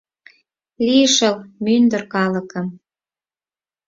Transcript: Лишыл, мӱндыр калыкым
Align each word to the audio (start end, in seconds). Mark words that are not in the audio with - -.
Лишыл, 0.85 1.35
мӱндыр 1.63 2.03
калыкым 2.13 2.67